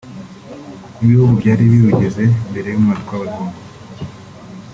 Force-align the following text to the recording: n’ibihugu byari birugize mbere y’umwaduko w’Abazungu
n’ibihugu 0.97 1.33
byari 1.41 1.63
birugize 1.71 2.23
mbere 2.49 2.67
y’umwaduko 2.69 3.11
w’Abazungu 3.13 3.57